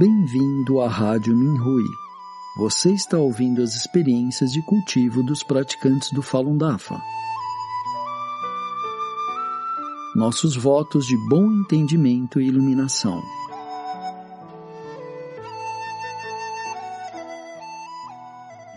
[0.00, 1.84] Bem-vindo à Rádio Minhui.
[2.56, 6.98] Você está ouvindo as experiências de cultivo dos praticantes do Falun Dafa.
[10.16, 13.20] Nossos votos de bom entendimento e iluminação.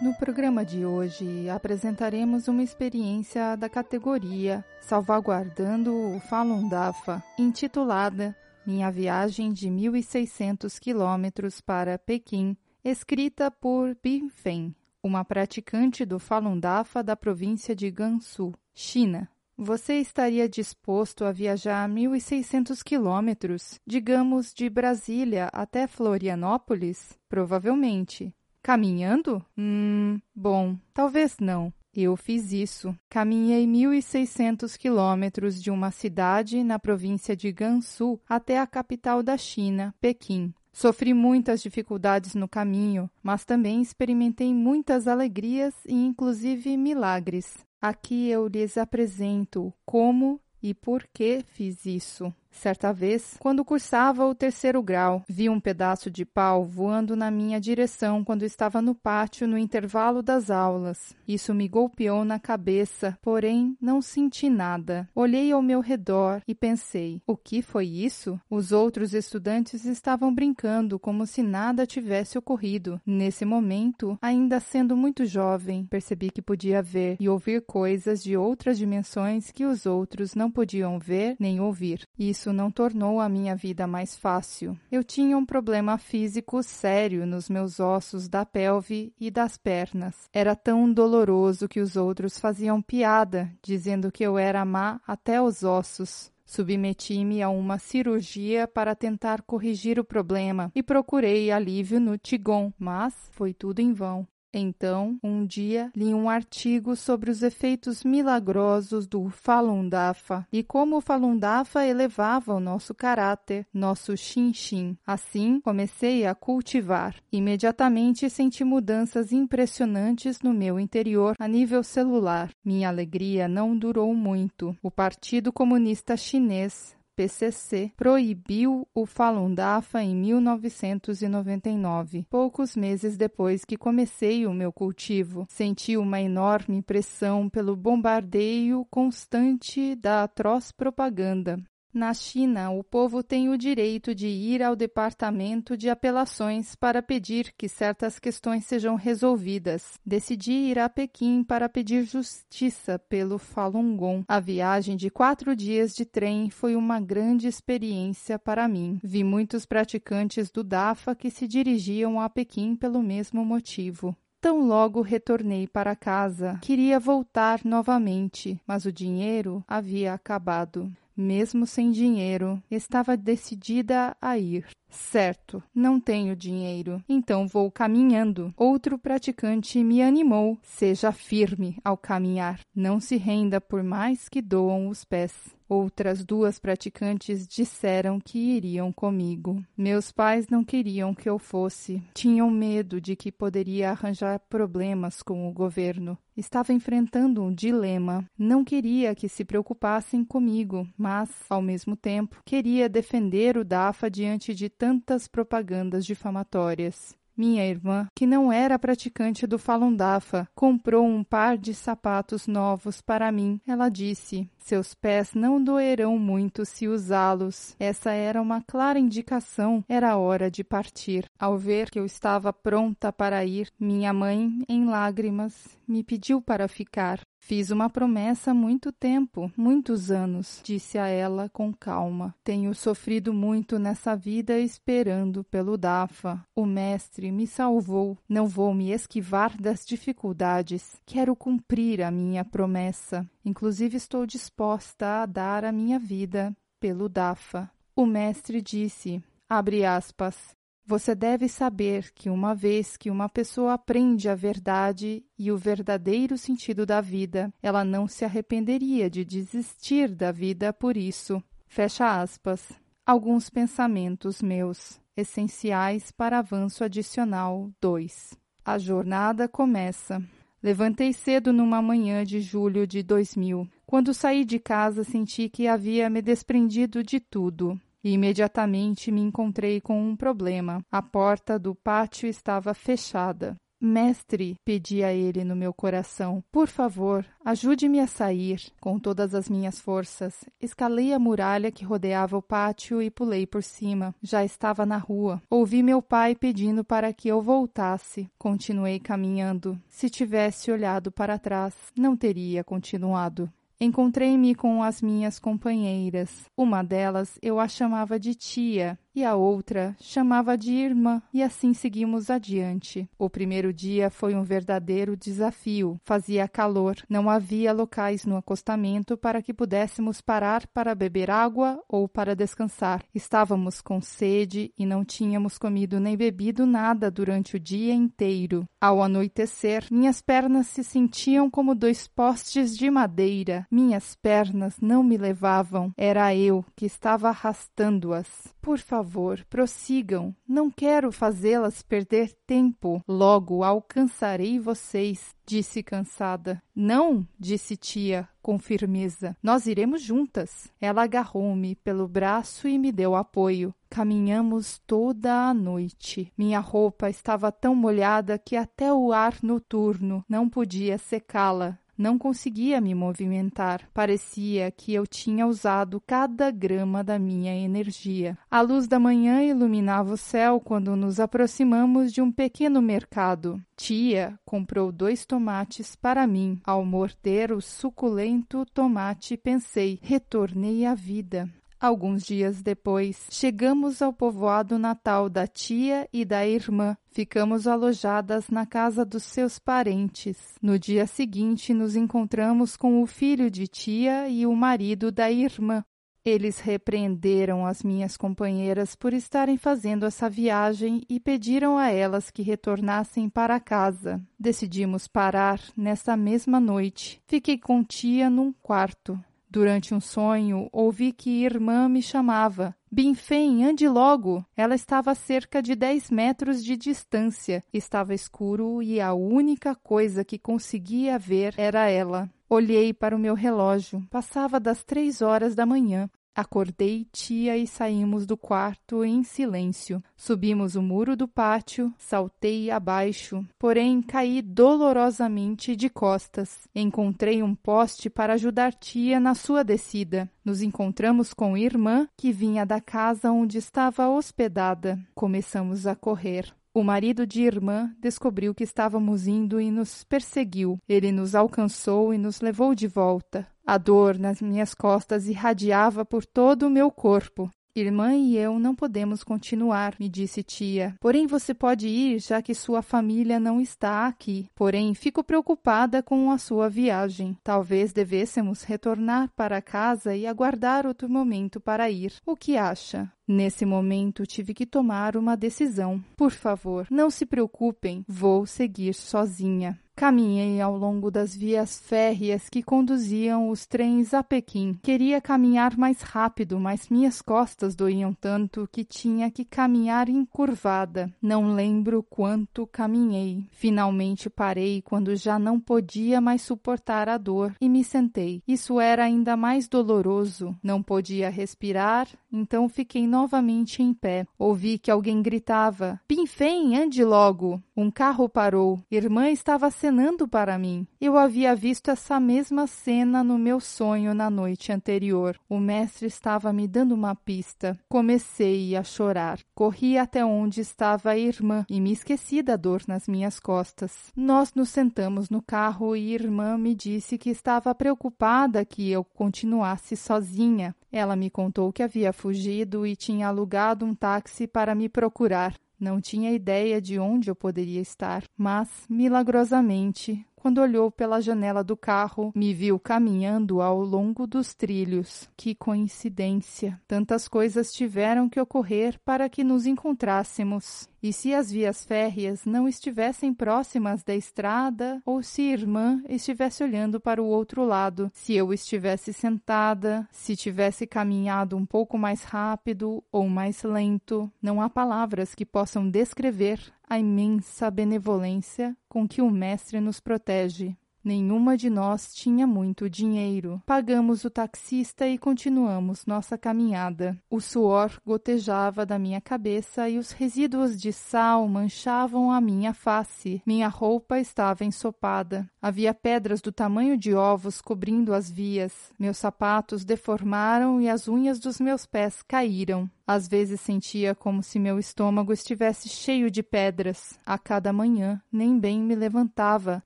[0.01, 8.35] No programa de hoje apresentaremos uma experiência da categoria Salvaguardando o Falun Dafa, intitulada
[8.65, 14.73] Minha Viagem de 1.600 quilômetros para Pequim, escrita por Bin Fen,
[15.03, 19.29] uma praticante do Falun Dafa da província de Gansu, China.
[19.57, 27.19] Você estaria disposto a viajar 1.600 quilômetros, digamos de Brasília até Florianópolis?
[27.27, 28.33] Provavelmente.
[28.63, 29.45] Caminhando?
[29.57, 31.71] Hum, bom, talvez não.
[31.95, 32.95] Eu fiz isso.
[33.07, 39.93] Caminhei 1.600 quilômetros de uma cidade na província de Gansu até a capital da China,
[40.01, 40.53] Pequim.
[40.71, 47.63] Sofri muitas dificuldades no caminho, mas também experimentei muitas alegrias e, inclusive, milagres.
[47.79, 52.33] Aqui eu lhes apresento como e por que fiz isso.
[52.53, 57.59] Certa vez, quando cursava o terceiro grau, vi um pedaço de pau voando na minha
[57.59, 61.13] direção quando estava no pátio no intervalo das aulas.
[61.27, 65.09] Isso me golpeou na cabeça, porém não senti nada.
[65.13, 68.39] Olhei ao meu redor e pensei: o que foi isso?
[68.49, 73.01] Os outros estudantes estavam brincando como se nada tivesse ocorrido.
[73.05, 78.77] Nesse momento, ainda sendo muito jovem, percebi que podia ver e ouvir coisas de outras
[78.77, 82.07] dimensões que os outros não podiam ver nem ouvir.
[82.17, 84.77] Isso isso não tornou a minha vida mais fácil.
[84.91, 90.27] Eu tinha um problema físico sério nos meus ossos da pelve e das pernas.
[90.33, 95.63] Era tão doloroso que os outros faziam piada, dizendo que eu era má até os
[95.63, 96.29] ossos.
[96.45, 103.13] Submeti-me a uma cirurgia para tentar corrigir o problema e procurei alívio no Tigon, mas
[103.31, 104.27] foi tudo em vão.
[104.53, 110.97] Então, um dia, li um artigo sobre os efeitos milagrosos do Falun Dafa e como
[110.97, 114.95] o Falun Dafa elevava o nosso caráter, nosso Xin-Xin.
[115.05, 117.15] Assim, comecei a cultivar.
[117.31, 122.51] Imediatamente senti mudanças impressionantes no meu interior a nível celular.
[122.63, 124.77] Minha alegria não durou muito.
[124.83, 132.25] O Partido Comunista Chinês PCC proibiu o Falun Dafa em 1999.
[132.29, 139.95] Poucos meses depois que comecei o meu cultivo, senti uma enorme pressão pelo bombardeio constante
[139.95, 141.57] da atroz propaganda.
[141.93, 147.53] Na China, o povo tem o direito de ir ao departamento de apelações para pedir
[147.55, 149.99] que certas questões sejam resolvidas.
[150.03, 154.23] Decidi ir a Pequim para pedir justiça pelo Falun Gong.
[154.27, 158.99] A viagem de quatro dias de trem foi uma grande experiência para mim.
[159.03, 164.17] Vi muitos praticantes do DAFA que se dirigiam a Pequim pelo mesmo motivo.
[164.41, 170.91] Tão logo retornei para casa, queria voltar novamente, mas o dinheiro havia acabado.
[171.15, 174.65] Mesmo sem dinheiro, estava decidida a ir.
[174.89, 178.53] Certo, não tenho dinheiro, então vou caminhando.
[178.55, 180.57] Outro praticante me animou.
[180.61, 182.59] Seja firme ao caminhar.
[182.75, 185.33] Não se renda por mais que doam os pés.
[185.73, 189.59] Outras duas praticantes disseram que iriam comigo.
[189.75, 191.99] Meus pais não queriam que eu fosse.
[192.13, 196.15] Tinham medo de que poderia arranjar problemas com o governo.
[196.37, 198.23] Estava enfrentando um dilema.
[198.37, 204.53] Não queria que se preocupassem comigo, mas, ao mesmo tempo, queria defender o DAFA diante
[204.53, 207.17] de tantas propagandas difamatórias.
[207.35, 213.01] Minha irmã, que não era praticante do Falun Dafa, comprou um par de sapatos novos
[213.01, 213.59] para mim.
[213.67, 217.75] Ela disse: Seus pés não doerão muito se usá-los.
[217.79, 219.83] Essa era uma clara indicação.
[219.89, 221.25] Era hora de partir.
[221.39, 226.67] Ao ver que eu estava pronta para ir, minha mãe, em lágrimas, me pediu para
[226.67, 227.19] ficar.
[227.45, 232.33] Fiz uma promessa há muito tempo, muitos anos, disse a ela com calma.
[232.41, 236.41] Tenho sofrido muito nessa vida esperando pelo Dafa.
[236.55, 238.17] O mestre me salvou.
[238.29, 240.95] Não vou me esquivar das dificuldades.
[241.05, 243.29] Quero cumprir a minha promessa.
[243.43, 247.69] Inclusive estou disposta a dar a minha vida pelo Dafa.
[247.93, 250.55] O mestre disse, abre aspas,
[250.85, 256.37] você deve saber que uma vez que uma pessoa aprende a verdade e o verdadeiro
[256.37, 261.41] sentido da vida, ela não se arrependeria de desistir da vida por isso.
[261.67, 262.71] Fecha aspas.
[263.05, 268.37] Alguns pensamentos meus, essenciais para avanço adicional 2.
[268.65, 270.21] A jornada começa.
[270.61, 273.67] Levantei cedo numa manhã de julho de 2000.
[273.85, 279.79] Quando saí de casa, senti que havia me desprendido de tudo e imediatamente me encontrei
[279.79, 280.83] com um problema.
[280.91, 283.55] A porta do pátio estava fechada.
[283.85, 288.61] Mestre, pedi a ele no meu coração, por favor, ajude-me a sair.
[288.79, 293.61] Com todas as minhas forças, escalei a muralha que rodeava o pátio e pulei por
[293.61, 294.15] cima.
[294.21, 295.41] Já estava na rua.
[295.49, 298.29] Ouvi meu pai pedindo para que eu voltasse.
[298.37, 299.77] Continuei caminhando.
[299.89, 303.51] Se tivesse olhado para trás, não teria continuado.
[303.83, 306.45] Encontrei-me com as minhas companheiras.
[306.55, 311.73] Uma delas eu a chamava de tia e a outra chamava de irmã, e assim
[311.73, 313.09] seguimos adiante.
[313.17, 315.99] O primeiro dia foi um verdadeiro desafio.
[316.03, 322.07] Fazia calor, não havia locais no acostamento para que pudéssemos parar para beber água ou
[322.07, 323.03] para descansar.
[323.13, 328.67] Estávamos com sede e não tínhamos comido nem bebido nada durante o dia inteiro.
[328.79, 333.67] Ao anoitecer, minhas pernas se sentiam como dois postes de madeira.
[333.69, 338.52] Minhas pernas não me levavam, era eu que estava arrastando-as.
[338.63, 340.33] Por favor, prossigam.
[340.47, 343.03] Não quero fazê-las perder tempo.
[343.05, 346.63] Logo alcançarei vocês, disse cansada.
[346.73, 349.35] Não, disse tia, com firmeza.
[349.43, 350.71] Nós iremos juntas.
[350.79, 353.75] Ela agarrou-me pelo braço e me deu apoio.
[353.89, 356.31] Caminhamos toda a noite.
[356.37, 361.77] Minha roupa estava tão molhada que até o ar noturno não podia secá-la.
[361.97, 363.87] Não conseguia me movimentar.
[363.93, 368.37] Parecia que eu tinha usado cada grama da minha energia.
[368.49, 373.61] A luz da manhã iluminava o céu quando nos aproximamos de um pequeno mercado.
[373.75, 376.59] Tia comprou dois tomates para mim.
[376.63, 381.49] Ao morder o suculento tomate, pensei: retornei à vida.
[381.83, 386.95] Alguns dias depois, chegamos ao povoado natal da tia e da irmã.
[387.11, 390.37] Ficamos alojadas na casa dos seus parentes.
[390.61, 395.83] No dia seguinte, nos encontramos com o filho de tia e o marido da irmã.
[396.23, 402.41] Eles repreenderam as minhas companheiras por estarem fazendo essa viagem e pediram a elas que
[402.41, 404.21] retornassem para casa.
[404.39, 407.21] Decidimos parar nessa mesma noite.
[407.27, 409.19] Fiquei com tia num quarto.
[409.53, 412.75] Durante um sonho, ouvi que irmã me chamava.
[412.91, 414.43] Binfem, ande logo!
[414.57, 417.63] Ela estava a cerca de dez metros de distância.
[417.71, 422.27] Estava escuro e a única coisa que conseguia ver era ela.
[422.49, 424.03] Olhei para o meu relógio.
[424.09, 426.09] Passava das três horas da manhã.
[426.35, 430.03] Acordei tia e saímos do quarto em silêncio.
[430.15, 436.67] Subimos o muro do pátio, saltei abaixo, porém caí dolorosamente de costas.
[436.73, 440.27] Encontrei um poste para ajudar tia na sua descida.
[440.43, 444.99] Nos encontramos com irmã, que vinha da casa onde estava hospedada.
[445.13, 446.51] Começamos a correr.
[446.73, 450.79] O marido de irmã descobriu que estávamos indo e nos perseguiu.
[450.89, 453.47] Ele nos alcançou e nos levou de volta.
[453.65, 457.49] A dor nas minhas costas irradiava por todo o meu corpo.
[457.75, 460.95] Irmã e eu não podemos continuar, me disse tia.
[460.99, 464.47] Porém, você pode ir, já que sua família não está aqui.
[464.53, 467.35] Porém, fico preocupada com a sua viagem.
[467.43, 472.13] Talvez devêssemos retornar para casa e aguardar outro momento para ir.
[472.23, 473.11] O que acha?
[473.27, 476.03] Nesse momento tive que tomar uma decisão.
[476.17, 479.79] Por favor, não se preocupem, vou seguir sozinha.
[479.95, 484.73] Caminhei ao longo das vias férreas que conduziam os trens a Pequim.
[484.81, 491.13] Queria caminhar mais rápido, mas minhas costas doíam tanto que tinha que caminhar encurvada.
[491.21, 493.45] Não lembro quanto caminhei.
[493.51, 498.41] Finalmente parei quando já não podia mais suportar a dor e me sentei.
[498.47, 500.57] Isso era ainda mais doloroso.
[500.63, 504.25] Não podia respirar, então fiquei novamente em pé.
[504.39, 507.61] Ouvi que alguém gritava: Pinfem, ande logo!
[507.75, 508.79] Um carro parou.
[508.91, 510.85] Irmã estava acenando para mim.
[511.01, 515.39] Eu havia visto essa mesma cena no meu sonho na noite anterior.
[515.49, 517.75] O mestre estava me dando uma pista.
[517.89, 519.39] Comecei a chorar.
[519.55, 524.11] Corri até onde estava a irmã e me esqueci da dor nas minhas costas.
[524.15, 529.95] Nós nos sentamos no carro e irmã me disse que estava preocupada que eu continuasse
[529.95, 530.75] sozinha.
[530.91, 535.55] Ela me contou que havia fugido e tinha alugado um táxi para me procurar.
[535.83, 541.77] Não tinha ideia de onde eu poderia estar, mas, milagrosamente, quando olhou pela janela do
[541.77, 545.29] carro, me viu caminhando ao longo dos trilhos.
[545.37, 546.81] Que coincidência!
[546.85, 550.89] Tantas coisas tiveram que ocorrer para que nos encontrássemos.
[551.01, 556.99] E se as vias férreas não estivessem próximas da estrada, ou se irmã estivesse olhando
[556.99, 563.01] para o outro lado, se eu estivesse sentada, se tivesse caminhado um pouco mais rápido
[563.11, 569.29] ou mais lento, não há palavras que possam descrever a imensa benevolência com que o
[569.29, 570.77] Mestre nos protege.
[571.03, 573.61] Nenhuma de nós tinha muito dinheiro.
[573.65, 577.17] Pagamos o taxista e continuamos nossa caminhada.
[577.29, 583.41] O suor gotejava da minha cabeça e os resíduos de sal manchavam a minha face.
[583.45, 585.45] Minha roupa estava ensopada.
[585.61, 588.93] Havia pedras do tamanho de ovos cobrindo as vias.
[588.97, 592.89] Meus sapatos deformaram e as unhas dos meus pés caíram.
[593.05, 597.19] Às vezes sentia como se meu estômago estivesse cheio de pedras.
[597.25, 599.83] A cada manhã, nem bem me levantava.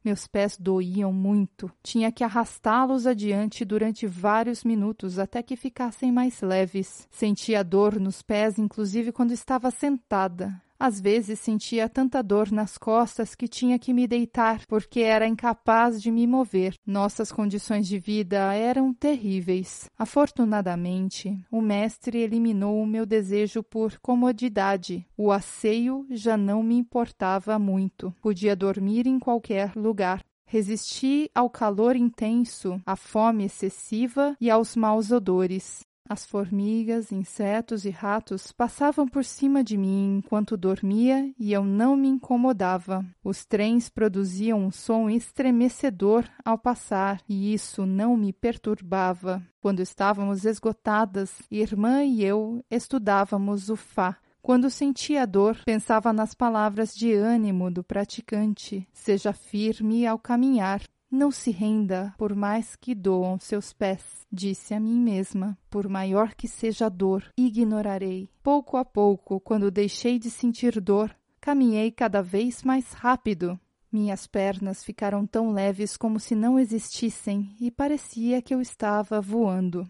[0.06, 1.72] Meus pés doíam muito.
[1.82, 7.08] Tinha que arrastá-los adiante durante vários minutos até que ficassem mais leves.
[7.10, 10.62] Sentia dor nos pés, inclusive quando estava sentada.
[10.80, 16.02] Às vezes sentia tanta dor nas costas que tinha que me deitar porque era incapaz
[16.02, 16.76] de me mover.
[16.86, 19.90] Nossas condições de vida eram terríveis.
[19.98, 25.06] Afortunadamente, o mestre eliminou o meu desejo por comodidade.
[25.18, 28.14] O asseio já não me importava muito.
[28.22, 30.24] Podia dormir em qualquer lugar.
[30.46, 35.82] Resisti ao calor intenso, à fome excessiva e aos maus odores.
[36.10, 41.98] As formigas, insetos e ratos passavam por cima de mim enquanto dormia e eu não
[41.98, 43.06] me incomodava.
[43.22, 49.44] Os trens produziam um som estremecedor ao passar e isso não me perturbava.
[49.60, 54.18] Quando estávamos esgotadas, irmã e eu estudávamos o Fá.
[54.42, 61.32] Quando sentia dor, pensava nas palavras de ânimo do praticante: seja firme ao caminhar, não
[61.32, 65.58] se renda, por mais que doam seus pés, disse a mim mesma.
[65.70, 68.30] Por maior que seja a dor, ignorarei.
[68.44, 73.60] Pouco a pouco, quando deixei de sentir dor, caminhei cada vez mais rápido.
[73.92, 79.88] Minhas pernas ficaram tão leves como se não existissem e parecia que eu estava voando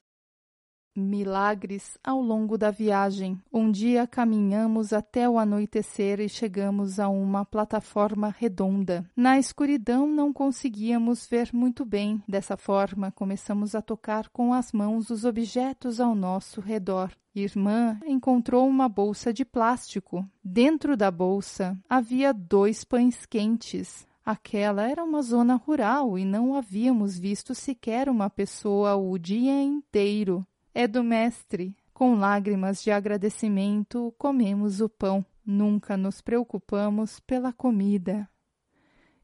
[0.97, 3.39] milagres ao longo da viagem.
[3.53, 9.05] Um dia caminhamos até o anoitecer e chegamos a uma plataforma redonda.
[9.15, 12.21] Na escuridão não conseguíamos ver muito bem.
[12.27, 17.11] Dessa forma, começamos a tocar com as mãos os objetos ao nosso redor.
[17.35, 20.27] Irmã encontrou uma bolsa de plástico.
[20.43, 24.07] Dentro da bolsa havia dois pães quentes.
[24.25, 30.45] Aquela era uma zona rural e não havíamos visto sequer uma pessoa o dia inteiro
[30.77, 31.75] é do Mestre.
[31.91, 35.25] Com lágrimas de agradecimento, comemos o pão.
[35.43, 38.29] Nunca nos preocupamos pela comida.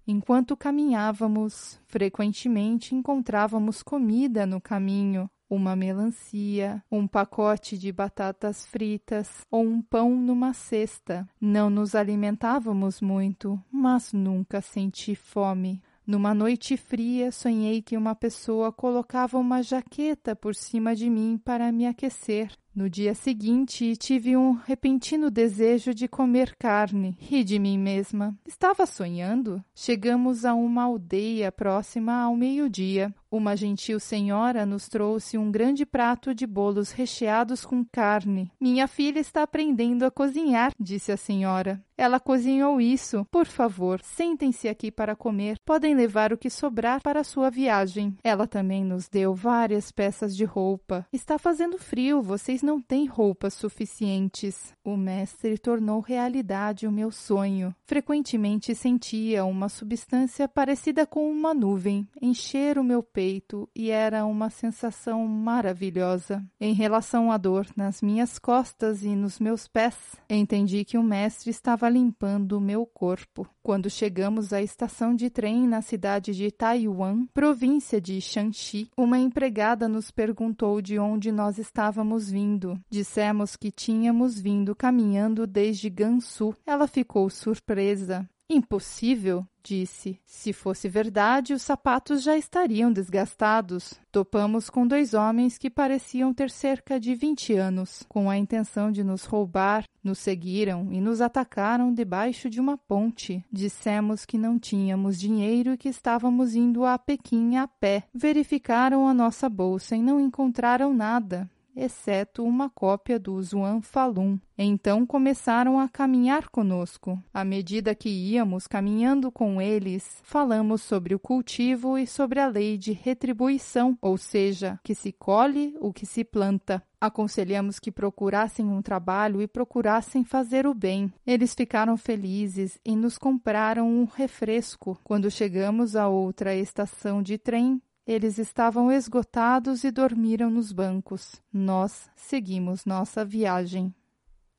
[0.08, 9.64] Enquanto caminhávamos, frequentemente encontrávamos comida no caminho, uma melancia, um pacote de batatas fritas ou
[9.64, 11.30] um pão numa cesta.
[11.40, 15.84] Não nos alimentávamos muito, mas nunca senti fome.
[16.06, 21.72] Numa noite fria, sonhei que uma pessoa colocava uma jaqueta por cima de mim para
[21.72, 22.52] me aquecer.
[22.76, 27.16] No dia seguinte, tive um repentino desejo de comer carne.
[27.20, 28.36] Ri de mim mesma.
[28.46, 29.64] Estava sonhando?
[29.76, 33.14] Chegamos a uma aldeia próxima ao meio-dia.
[33.34, 38.52] Uma gentil senhora nos trouxe um grande prato de bolos recheados com carne.
[38.62, 41.84] Minha filha está aprendendo a cozinhar, disse a senhora.
[41.98, 43.26] Ela cozinhou isso.
[43.32, 45.58] Por favor, sentem-se aqui para comer.
[45.66, 48.16] Podem levar o que sobrar para a sua viagem.
[48.24, 51.08] Ela também nos deu várias peças de roupa.
[51.14, 54.76] Está fazendo frio, vocês não têm roupas suficientes.
[54.84, 57.74] O mestre tornou realidade o meu sonho.
[57.86, 64.26] Frequentemente sentia uma substância parecida com uma nuvem encher o meu peito peito e era
[64.26, 66.44] uma sensação maravilhosa.
[66.60, 69.96] Em relação à dor nas minhas costas e nos meus pés,
[70.30, 73.48] entendi que o mestre estava limpando o meu corpo.
[73.62, 79.88] Quando chegamos à estação de trem na cidade de Taiwan, província de Shanxi, uma empregada
[79.88, 82.78] nos perguntou de onde nós estávamos vindo.
[82.90, 86.54] Dissemos que tínhamos vindo caminhando desde Gansu.
[86.66, 88.28] Ela ficou surpresa.
[88.50, 90.20] Impossível, disse.
[90.26, 93.94] Se fosse verdade, os sapatos já estariam desgastados.
[94.12, 99.04] Topamos com dois homens que pareciam ter cerca de vinte anos, com a intenção de
[99.04, 99.86] nos roubar.
[100.04, 103.44] Nos seguiram e nos atacaram debaixo de uma ponte.
[103.52, 108.04] Dissemos que não tínhamos dinheiro e que estávamos indo a Pequim a pé.
[108.14, 114.40] Verificaram a nossa bolsa e não encontraram nada exceto uma cópia do Zuan Falun.
[114.58, 117.22] Então começaram a caminhar conosco.
[117.34, 122.78] À medida que íamos caminhando com eles, falamos sobre o cultivo e sobre a lei
[122.78, 126.84] de retribuição, ou seja, que se colhe o que se planta.
[127.02, 131.12] Aconselhamos que procurassem um trabalho e procurassem fazer o bem.
[131.28, 134.98] Eles ficaram felizes e nos compraram um refresco.
[135.04, 141.42] Quando chegamos a outra estação de trem, eles estavam esgotados e dormiram nos bancos.
[141.52, 143.94] Nós seguimos nossa viagem.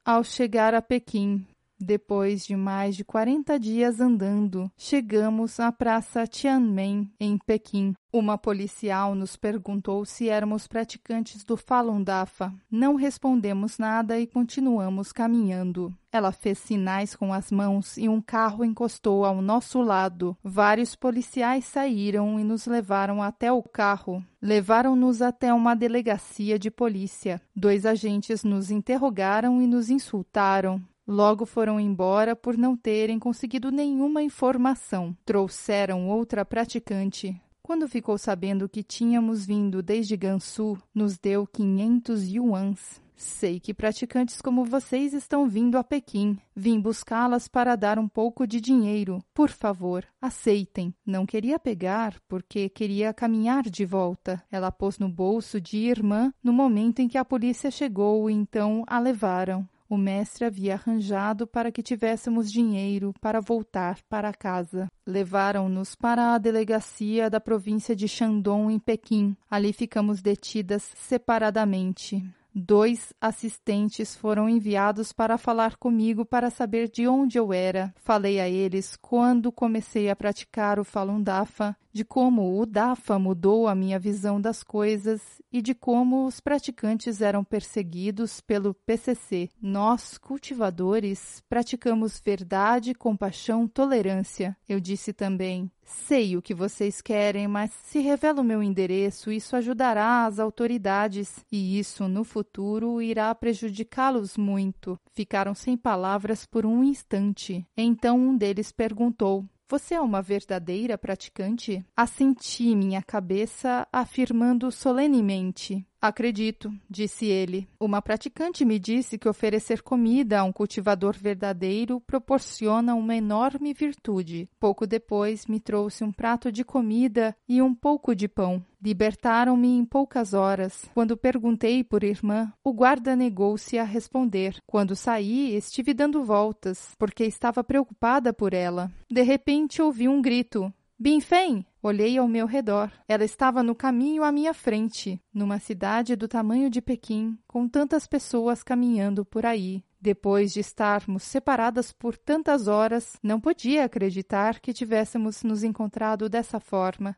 [0.05, 1.47] Ao chegar a Pequim,
[1.79, 7.95] Depois de mais de 40 dias andando, chegamos à Praça Tiananmen, em Pequim.
[8.13, 12.55] Uma policial nos perguntou se éramos praticantes do Falun Dafa.
[12.71, 15.93] Não respondemos nada e continuamos caminhando.
[16.13, 20.37] Ela fez sinais com as mãos e um carro encostou ao nosso lado.
[20.45, 24.25] Vários policiais saíram e nos levaram até o carro.
[24.41, 27.43] Levaram-nos até uma delegacia de polícia.
[27.55, 30.81] Dois agentes nos interrogaram e nos insultaram.
[31.07, 35.15] Logo foram embora por não terem conseguido nenhuma informação.
[35.25, 37.39] Trouxeram outra praticante.
[37.63, 43.05] Quando ficou sabendo que tínhamos vindo desde Gansu, nos deu 500 yuans.
[43.17, 46.37] Sei que praticantes como vocês estão vindo a Pequim.
[46.55, 49.23] Vim buscá-las para dar um pouco de dinheiro.
[49.33, 50.93] Por favor, aceitem.
[51.07, 54.43] Não queria pegar, porque queria caminhar de volta.
[54.51, 58.99] Ela pôs no bolso de irmã no momento em que a polícia chegou, então a
[58.99, 59.67] levaram.
[59.89, 64.91] O mestre havia arranjado para que tivéssemos dinheiro para voltar para casa.
[65.07, 69.37] Levaram-nos para a delegacia da província de Shandong, em Pequim.
[69.51, 72.25] Ali ficamos detidas separadamente.
[72.57, 77.93] Dois assistentes foram enviados para falar comigo para saber de onde eu era.
[77.97, 83.69] Falei a eles quando comecei a praticar o Falun Dafa, de como o Dafa mudou
[83.69, 89.49] a minha visão das coisas e de como os praticantes eram perseguidos pelo PCC.
[89.63, 94.57] Nós, cultivadores, praticamos verdade, compaixão, tolerância.
[94.69, 99.55] Eu disse também: Sei o que vocês querem, mas se revela o meu endereço, isso
[99.55, 104.99] ajudará as autoridades e isso no futuro irá prejudicá-los muito.
[105.13, 107.65] Ficaram sem palavras por um instante.
[107.77, 111.85] Então um deles perguntou: você é uma verdadeira praticante?
[111.97, 117.67] Assenti minha cabeça, afirmando solenemente: Acredito, disse ele.
[117.81, 124.47] Uma praticante me disse que oferecer comida a um cultivador verdadeiro proporciona uma enorme virtude.
[124.61, 128.63] Pouco depois me trouxe um prato de comida e um pouco de pão.
[128.83, 130.85] Libertaram-me em poucas horas.
[130.93, 134.59] Quando perguntei por irmã, o guarda negou-se a responder.
[134.67, 138.93] Quando saí, estive dando voltas, porque estava preocupada por ela.
[139.11, 140.71] De repente ouvi um grito.
[140.99, 141.67] Binfen!
[141.83, 142.91] Olhei ao meu redor.
[143.09, 148.07] Ela estava no caminho à minha frente, numa cidade do tamanho de Pequim, com tantas
[148.07, 149.85] pessoas caminhando por aí.
[150.01, 156.61] Depois de estarmos separadas por tantas horas, não podia acreditar que tivéssemos nos encontrado dessa
[156.61, 157.17] forma.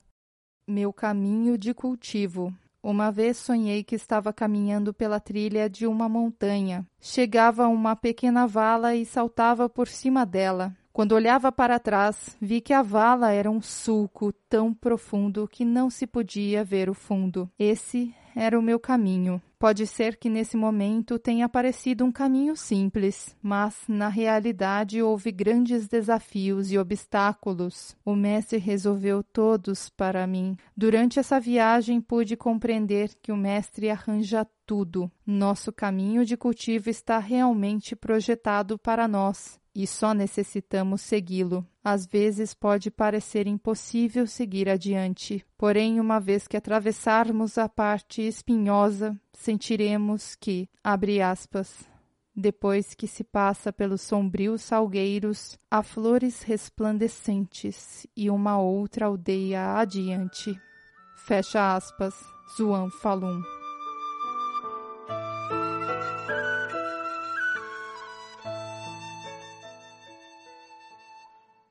[0.66, 2.52] Meu caminho de cultivo.
[2.82, 6.86] Uma vez sonhei que estava caminhando pela trilha de uma montanha.
[7.00, 10.74] Chegava a uma pequena vala e saltava por cima dela.
[10.96, 15.90] Quando olhava para trás, vi que a vala era um sulco tão profundo que não
[15.90, 17.50] se podia ver o fundo.
[17.58, 19.38] Esse era o meu caminho.
[19.58, 25.86] Pode ser que nesse momento tenha parecido um caminho simples, mas na realidade houve grandes
[25.86, 27.94] desafios e obstáculos.
[28.02, 30.56] O Mestre resolveu todos para mim.
[30.74, 35.10] Durante essa viagem pude compreender que o Mestre arranja tudo.
[35.26, 41.64] Nosso caminho de cultivo está realmente projetado para nós e só necessitamos segui-lo.
[41.84, 49.14] Às vezes pode parecer impossível seguir adiante, porém, uma vez que atravessarmos a parte espinhosa,
[49.34, 51.86] sentiremos que, abre aspas,
[52.34, 60.58] depois que se passa pelos sombrios salgueiros, há flores resplandecentes e uma outra aldeia adiante.
[61.26, 62.14] Fecha aspas.
[62.56, 63.55] Zuan Falun.